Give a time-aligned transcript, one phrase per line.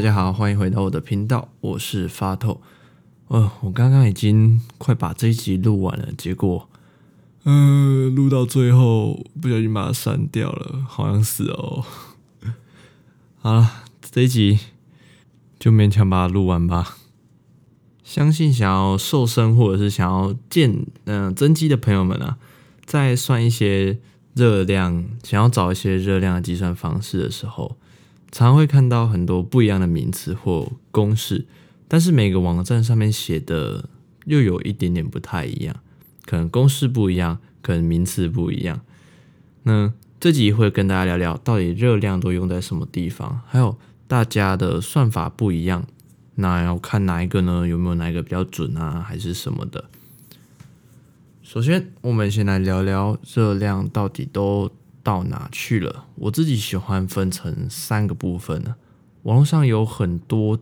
[0.00, 2.62] 大家好，欢迎回到我的频道，我是发透。
[3.28, 6.70] 呃，我刚刚已经快把这一集录完了，结果，
[7.44, 11.84] 嗯、录到最后不小心把它删掉了，好像是哦。
[13.40, 14.58] 好了，这一集
[15.58, 16.96] 就勉强把它录完吧。
[18.02, 22.38] 相信想要瘦身或者是想要健嗯、增肌的朋友们啊，
[22.86, 23.98] 在算一些
[24.32, 27.76] 热量，想要找一些热量的计算方式的时候，
[28.32, 31.46] 常会看到很多不一样的名词或公式，
[31.88, 33.88] 但是每个网站上面写的
[34.24, 35.76] 又有一点点不太一样，
[36.24, 38.80] 可能公式不一样，可能名词不一样。
[39.64, 43.76] 那这集会跟大家聊聊，到底热量都用在什么地方，还有
[44.06, 45.86] 大家的算法不一样，
[46.36, 47.66] 那要看哪一个呢？
[47.66, 49.86] 有没有哪一个比较准啊，还是什么的？
[51.42, 54.70] 首先，我们先来聊聊热量到底都
[55.02, 56.06] 到哪去了？
[56.14, 58.76] 我自己喜欢分成三个部分呢。
[59.22, 60.58] 网络上有很多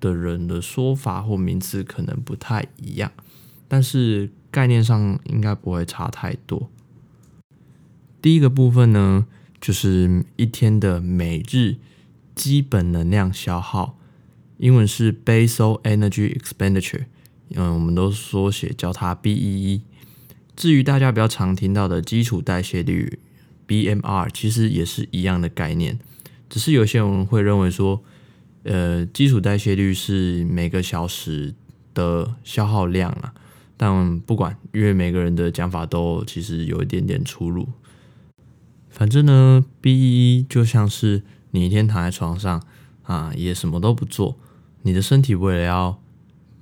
[0.00, 3.12] 的人的说法或名词可能不太一样，
[3.68, 6.70] 但是概念上应该不会差太多。
[8.20, 9.26] 第一个部分呢，
[9.60, 11.76] 就是一天的每日
[12.34, 13.98] 基本能量消耗，
[14.58, 17.04] 英文是 Basal Energy Expenditure，
[17.54, 19.82] 嗯，我们都缩写叫它 BEE。
[20.56, 23.18] 至于大家比较常听到的基础代谢率。
[23.72, 25.98] BMR 其实也是一样的概念，
[26.50, 28.04] 只是有些人会认为说，
[28.64, 31.54] 呃，基础代谢率是每个小时
[31.94, 33.32] 的消耗量啊。
[33.78, 37.66] 但不管，因为每个人的讲法都其实有一点点出入。
[38.90, 42.62] 反正呢，BEE 就像是你一天躺在床上
[43.04, 44.36] 啊，也什么都不做，
[44.82, 45.98] 你的身体为了要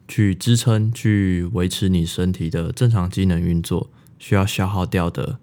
[0.06, 5.40] 去支撑、去维持你身体的正常机能运作，需要消耗掉的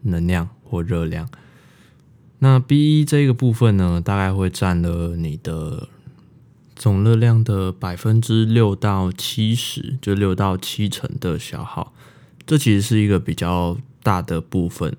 [0.00, 0.48] 能量。
[0.68, 1.28] 或热量，
[2.40, 5.88] 那 B 一这个部分呢，大概会占了你的
[6.74, 11.94] 总热量的百分之六到七十，就六到七成的消耗。
[12.46, 14.94] 这其实是一个比较大的部分，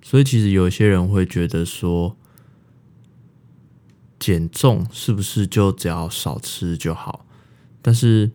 [0.00, 2.16] 所以其实有些人会觉得说，
[4.18, 7.26] 减重是不是就只要少吃就好？
[7.82, 8.30] 但是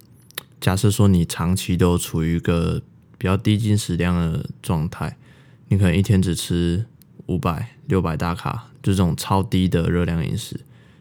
[0.61, 2.81] 假设说你长期都处于一个
[3.17, 5.17] 比较低进食量的状态。
[5.67, 6.85] 你可能一天只吃
[7.27, 10.59] 五百、六百大卡，就这种超低的热量饮食。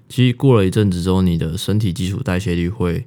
[0.09, 3.07] 其实过了一阵子之后，你的身体基础代谢率会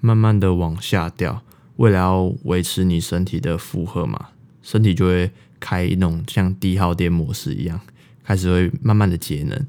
[0.00, 1.42] 慢慢的往下掉。
[1.76, 4.28] 为了要维持你身体的负荷嘛，
[4.62, 7.80] 身体就会开一种像低耗电模式一样，
[8.22, 9.66] 开始会慢慢的节能。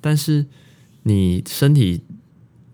[0.00, 0.46] 但是
[1.04, 2.02] 你身体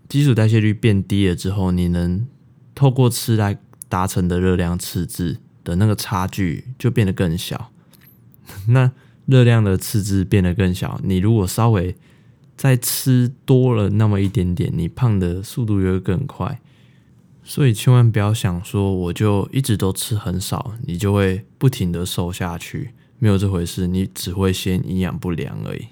[0.09, 2.27] 基础代谢率变低了之后，你能
[2.75, 3.59] 透过吃来
[3.89, 7.71] 达成的热量赤字的那个差距就变得更小，
[8.69, 8.91] 那
[9.27, 11.95] 热量的赤字变得更小，你如果稍微
[12.57, 16.59] 再吃多了那么一点点，你胖的速度就会更快。
[17.45, 25.89] 所以千万不要想说我就一直都吃很少，你就会不停的瘦下去，没有这回事，你只会先营养不良而已。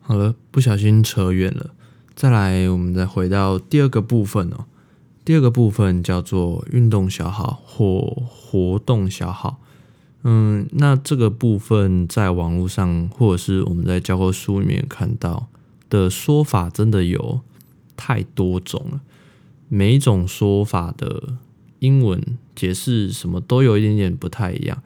[0.00, 1.70] 好了，不小心扯远了，
[2.14, 4.66] 再来，我们再回到第二个部分哦。
[5.28, 9.60] 第二个部分叫做运动消耗或活动消耗，
[10.22, 15.48] 嗯，那这个部分在网络上或者是我们在教科书里面看到
[15.90, 17.42] 的说法，真的有
[17.94, 19.02] 太多种了。
[19.68, 21.34] 每一种说法的
[21.80, 24.82] 英文解释什么都有一点点不太一样。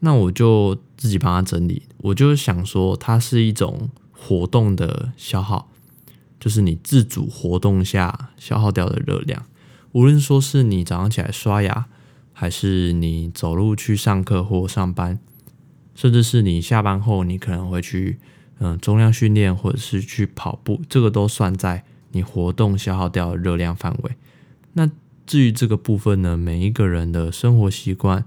[0.00, 5.70] 那我就自己帮他整理，我就想说，它是一种活动的消耗，
[6.38, 9.46] 就是你自主活动下消耗掉的热量。
[9.92, 11.86] 无论说是你早上起来刷牙，
[12.32, 15.18] 还是你走路去上课或上班，
[15.94, 18.18] 甚至是你下班后你可能会去
[18.58, 24.12] 嗯重量训练或者是去跑步，这个都算在你活动消耗掉热量范围。
[24.74, 24.90] 那
[25.26, 28.24] 至于这个部分呢，每一个人的生活习惯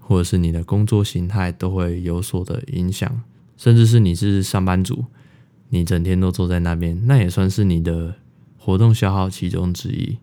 [0.00, 3.22] 或者是你的工作形态都会有所的影响，
[3.56, 5.04] 甚至是你是上班族，
[5.68, 8.14] 你整天都坐在那边，那也算是你的
[8.56, 10.16] 活动消耗其中之一。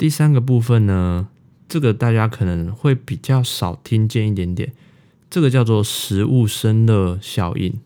[0.00, 1.28] 第三个部分呢，
[1.68, 4.72] 这个大家可能会比较少听见一点点，
[5.28, 7.78] 这个叫做食物生热效应。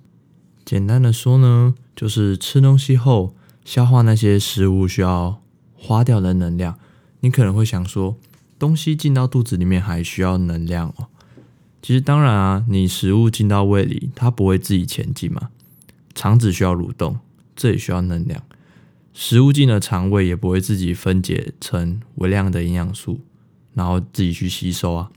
[0.65, 3.35] 简单的说呢，就是吃东西后
[3.65, 5.43] 消化那些食物需要
[5.75, 6.79] 花掉的能量。
[7.19, 8.17] 你可能会想说，
[8.61, 11.09] 东西进到肚子里面还需要能量哦？
[11.83, 15.49] 其实当然啊，你食物进到胃里，它不会自己前进嘛，
[16.15, 17.19] 肠子需要蠕动，
[17.57, 18.41] 这也需要能量。
[19.15, 23.21] 食物进了肠胃也不会自己分解成微量的营养素，
[23.73, 25.11] 然后自己去吸收啊。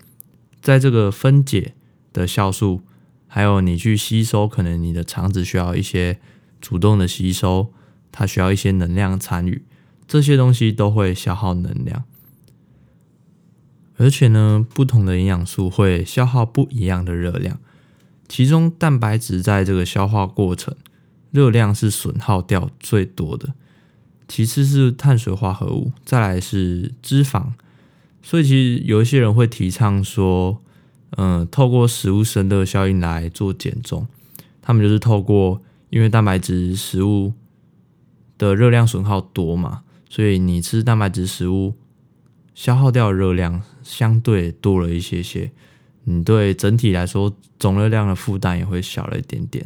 [0.61, 1.73] 在这个分解
[2.13, 2.81] 的酵素，
[3.27, 6.19] 还有你去吸收，可能你的肠子需要一些
[6.61, 7.73] 主动的吸收，
[8.11, 9.63] 它需要一些能量参与，
[10.07, 12.03] 这些东西都会消耗能量。
[13.95, 17.59] 而且呢，不同的营养素会消耗不一样的热量，
[18.27, 20.75] 其中蛋白质在这个消化过程
[21.31, 23.55] 热量是损耗掉最多的，
[24.27, 27.53] 其次是碳水化合物，再来是脂肪。
[28.21, 30.61] 所以其实有一些人会提倡说，
[31.11, 34.07] 嗯、透过食物生热效应来做减重，
[34.61, 37.31] 他们就是透过因为蛋白质食物
[38.37, 41.75] 的热量损耗多嘛，所以你吃蛋白质食物
[42.53, 45.51] 消耗掉的热量相对多了一些些，
[46.03, 49.65] 你对整体来说总热量的负担也会小了一点点。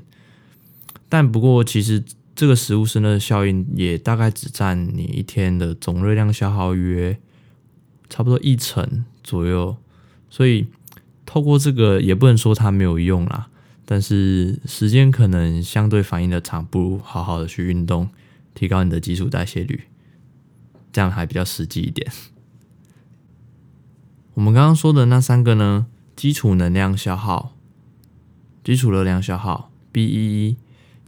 [1.10, 2.04] 但不过其实
[2.36, 7.20] 这个食物生热效应也大概只占你一天的总热量消耗约。
[8.14, 9.78] 差不多一成左右，
[10.30, 10.68] 所以
[11.26, 13.48] 透过这个也不能说它没有用啦，
[13.86, 18.10] 但是时间可能相对反应的长，不如好好的去运动，
[18.54, 19.84] 提高你的基础代谢率，
[20.92, 22.12] 这样还比较实际一点。
[24.34, 25.88] 我们刚刚说的那三个呢，
[26.18, 27.56] 基础能量消耗、
[28.62, 30.58] 基础热量消耗 （BEE）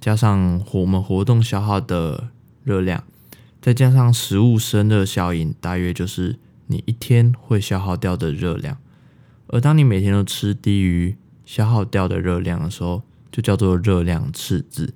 [0.04, 2.28] 加上我们活动消耗的
[2.66, 3.06] 热量，
[3.62, 6.38] 再加上食物生热效应，大约就是。
[6.68, 8.78] 你一天会消耗掉的热量，
[9.48, 11.16] 而当你每天都吃低于
[11.46, 14.94] 消耗掉的热量的时候，就叫做热量赤字。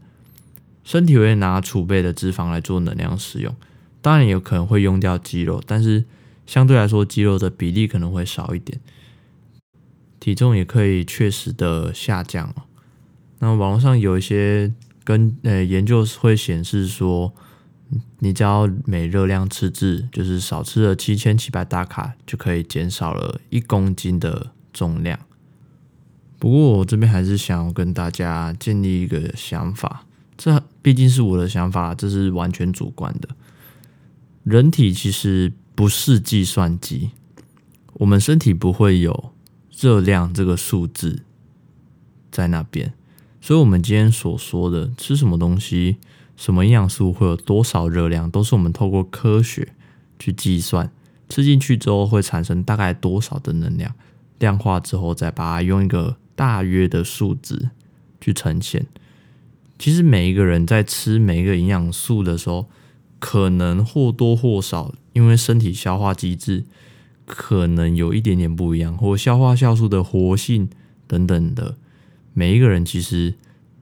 [0.83, 3.53] 身体会拿储备的脂肪来做能量使用，
[4.01, 6.05] 当然有可能会用掉肌肉，但是
[6.45, 8.79] 相对来说肌肉的比例可能会少一点，
[10.19, 12.55] 体重也可以确实的下降。
[13.39, 14.73] 那网络上有一些
[15.07, 17.33] 跟呃研究会显示说。
[18.19, 25.17] 你只要每热量赤字，就是少吃了七千七百大卡，就可以减少了一公斤的重量。
[26.37, 30.03] 不过我这边还是想要跟大家建立一个想法，
[30.35, 33.29] 这毕竟是我的想法，这是完全主观的。
[34.43, 37.11] 人体其实不是计算机，
[37.93, 39.31] 我们身体不会有
[39.71, 41.21] 热量这个数字
[42.29, 42.93] 在那边，
[43.47, 45.95] 所以我们今天所说的吃什么东西。
[46.35, 49.69] 什么营养素会有多少热量，都是我们透过科学
[50.19, 50.91] 去计算，
[51.29, 53.95] 吃进去之后会产生大概多少的能量，
[54.37, 57.69] 量化之后再把它用一个大约的数值
[58.19, 58.85] 去呈现。
[59.79, 62.67] 其实每一个人在吃每一个营养素的时候，
[63.17, 66.65] 可能或多或少，因为身体消化机制
[67.25, 70.69] 可能有一点点不一样，或消化酵素的活性
[71.07, 71.77] 等等的，
[72.37, 73.33] 每一个人其实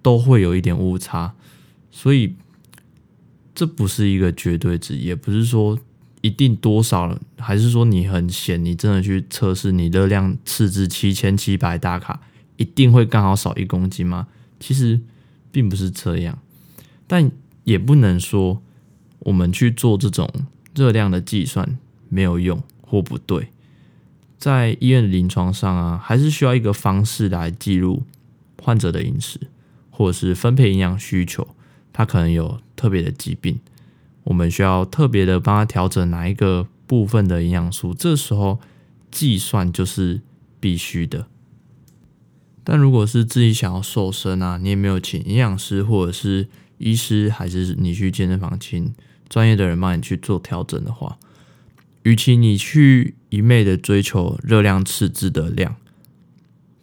[0.02, 1.34] 都会有一点误差，
[1.92, 2.36] 所以。
[3.58, 5.80] 这不是一个绝对值，也不是说
[6.20, 12.20] 一定多少，还是说你很闲，你真的去测试你热量赤字七千七百大卡，
[12.58, 14.28] 一定会刚好少一公斤吗？
[14.60, 15.00] 其实
[15.54, 16.38] 并不是这样，
[17.08, 17.32] 但
[17.64, 18.62] 也不能说
[19.20, 20.30] 我们去做这种
[20.76, 21.80] 热量的计算
[22.10, 23.48] 没有用或不对。
[24.38, 28.04] 在医院临床上啊，还是需要一个方式来记录
[28.66, 29.40] 患者的饮食，
[29.92, 31.48] 或者是分配营养需求。
[31.94, 33.60] 他可能有特别的疾病，
[34.24, 38.60] 我们需要特别的帮他调整哪一个部分的营养素，这时候
[39.12, 40.22] 计算就是
[40.60, 41.28] 必须的。
[42.64, 46.48] 但如果是自己想要瘦身啊，你也没有请营养师或者是
[46.80, 48.92] 医师，还是你去健身房请
[49.30, 51.20] 专业的人帮你去做调整的话，
[52.02, 55.76] 与其你去一昧的追求热量赤字的量，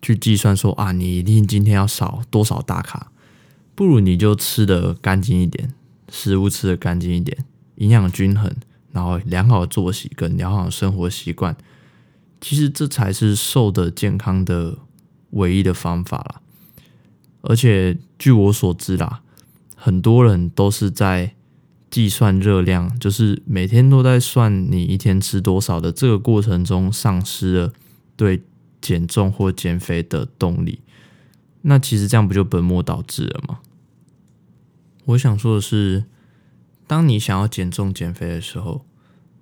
[0.02, 3.12] 去计算说啊，你一定今天要少多少大卡。
[3.74, 5.72] 不如你就吃的干净一点，
[6.10, 7.44] 食物吃的干净一点，
[7.76, 8.52] 营养均衡，
[8.90, 11.56] 然后良好的作息跟良好的生活习惯，
[12.40, 14.76] 其实这才是瘦的健康的
[15.30, 16.40] 唯一的方法啦。
[17.40, 19.22] 而且据我所知啦，
[19.74, 21.34] 很多人都是在
[21.90, 27.72] 计算热量，就是每天都在算你一天吃多少的这个过程中，丧失了
[28.16, 28.42] 对
[28.82, 30.80] 减重或减肥的动力。
[31.62, 33.60] 那其实这样不就本末倒置了吗？
[35.06, 36.04] 我想说的是，
[36.86, 38.84] 当你想要减重减肥的时候，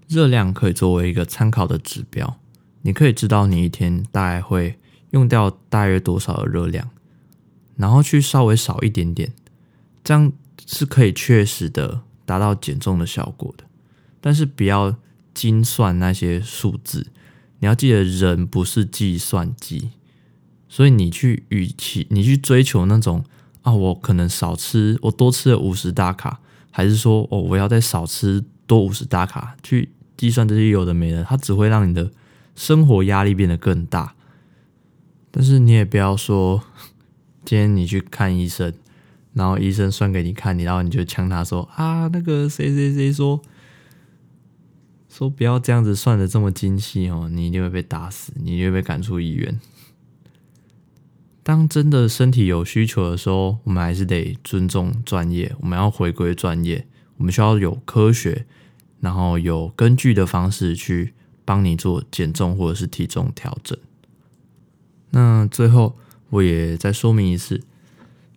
[0.06, 2.38] 热量可以作为一个参考的指标，
[2.82, 4.78] 你可以知道你一天大概会
[5.10, 6.90] 用掉大约多少的热量，
[7.76, 9.32] 然后去稍微少一点点，
[10.04, 10.32] 这样
[10.66, 13.64] 是可以确实的达到减重的效果的。
[14.20, 14.96] 但是不要
[15.32, 17.06] 精算那些数字，
[17.60, 19.90] 你要记得人不是计算机。
[20.68, 23.24] 所以你去，与其你去追求那种
[23.62, 26.38] 啊，我可能少吃，我多吃了五十大卡，
[26.70, 32.12] 还是说哦，我要再少吃多五十大卡，去计算这些有的没的，它只会让你的
[32.54, 34.14] 生活压力变得更大。
[35.32, 36.62] 但是你也不要说，
[37.44, 38.72] 今天你去看医生，
[39.32, 43.42] 然后医生算给你看，你然后你就呛他说啊，那个谁谁谁说
[45.20, 49.60] 说不要这样子算的这么精细哦，你一定会被打死，你一定会被赶出医院。
[51.42, 56.86] 当真的身体有需求的时候，我们还是得尊重专业，我们要回归专业，
[57.18, 58.46] 我们需要有科学，
[59.00, 61.12] 然后有根据的方式去
[61.44, 63.78] 帮你做减重或者是体重调整。
[65.10, 65.98] 那最后
[66.30, 67.60] 我也再说明一次。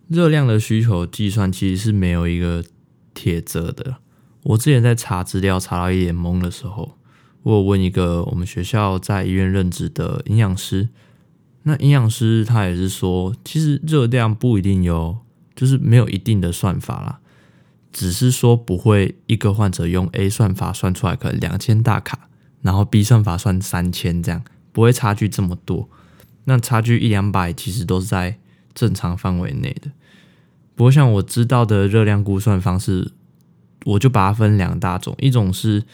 [0.08, 2.62] 热量的需求计算其实是没有一个
[3.14, 3.96] 铁则的。
[4.44, 6.96] 我之前在查资料查到一脸懵的时候，
[7.42, 10.90] 我有问一个我们学校在医院任职的营养师，
[11.64, 15.18] 那营养师他也是说，其实热量不一定有，
[15.56, 17.20] 就是没有一定的算法啦，
[17.90, 22.28] 只是说不会一个患者用 A 算法算出来可能两千大卡，
[22.60, 25.88] 然后 B 算法算三千这样，不会差距这么多。
[26.44, 28.38] 那差距一两百其实都是在
[28.74, 29.90] 正常范围内的，
[30.74, 33.12] 不过像我知道的热量估算方式，
[33.84, 35.84] 我就把它分两大种，一种是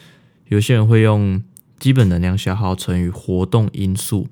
[0.47, 1.43] 有些人会用
[1.79, 4.27] 基本能量消耗乘以活动因素，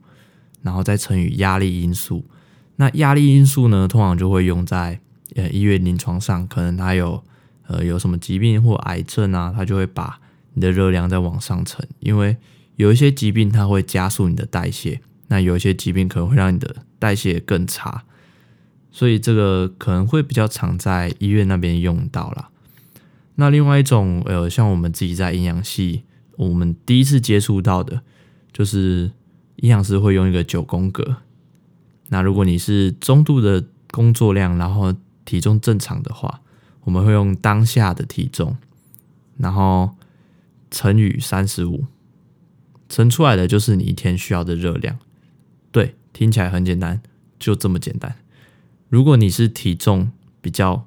[0.62, 2.26] 然后再乘以压力因素。
[2.78, 5.00] 那压力因素呢，通常就会用在
[5.36, 7.24] 呃医院临床上，可能他有
[7.68, 10.20] 呃有什么疾病或癌症啊，他就会把
[10.54, 12.38] 你的热量再往上乘，因为
[12.78, 18.04] 有一些疾病它会加速你的代谢，那有一些疾病可能会让你的代谢更差。
[18.92, 22.50] 所以这个可能会比较常在医院那边用到啦。
[23.40, 26.04] 那另外一种，呃，像我们自己在营养系，
[26.36, 28.02] 我们第一次接触到的，
[28.52, 29.12] 就是
[29.56, 31.16] 营养师会用一个九宫格。
[32.10, 34.94] 那如果你是中度的工作量，然后
[35.24, 36.42] 体重正常的话，
[36.82, 38.58] 我们会用当下的体重，
[39.38, 39.96] 然后
[40.70, 41.86] 乘以三十五，
[42.90, 45.00] 乘出来的就是你一天需要的热量。
[45.72, 47.02] 对，听起来很简单，
[47.40, 48.18] 就这么简单。
[48.90, 50.86] 如果你是体重比较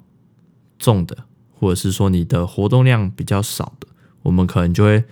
[0.77, 1.25] 重的，
[1.63, 3.87] 或者是说你的活动量比较少的，
[4.23, 5.05] 我们可能就会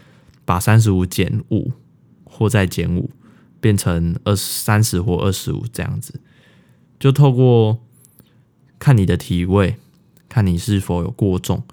[0.43, 1.71] 把三十五减五，
[2.25, 3.09] 或再减五，
[3.61, 6.19] 变成二三十或二十五这样子。
[6.99, 7.79] 就透过
[8.77, 9.77] 看你的体位，
[10.27, 11.63] 看你是否有过重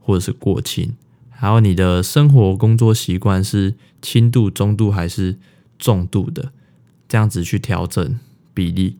[0.00, 0.96] 或者是过轻，
[1.28, 5.36] 还有你的生活工作习惯是轻度、中度还是
[5.78, 6.52] 重度的，
[7.06, 8.18] 这样子去调整
[8.54, 8.96] 比例。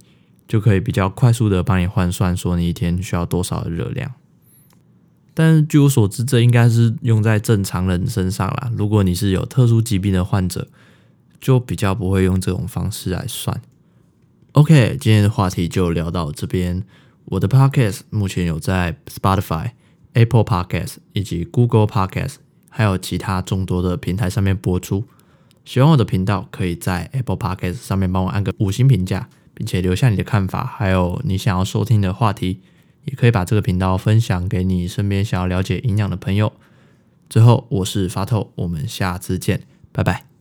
[0.47, 4.13] 就可以比较快速的帮你换算，说你一天需要多少的热量。
[5.35, 8.71] 但据我所知，这应该是用在正常人身上啦。
[8.77, 10.69] 如果你是有特殊疾病的患者，
[11.41, 13.61] 就比较不会用这种方式来算。
[14.53, 16.83] OK，今天的话题就聊到这边。
[17.25, 19.71] 我的 Podcast 目前有在 Spotify、
[20.13, 22.35] Apple Podcast 以及 Google Podcast，
[22.69, 25.05] 还有其他众多的平台上面播出。
[25.65, 29.29] 喜欢我的频道，可以在 Apple Podcast 上面帮我按个五星评价。
[29.55, 32.61] 并且留下你的看法，还有你想要收听的话题，
[33.05, 36.53] 也可以把这个频道分享给你身边想要了解营养的朋友。
[37.29, 40.32] 最后，我是发透，我们下次见，拜拜。